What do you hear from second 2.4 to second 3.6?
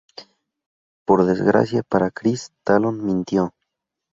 Talon mintió.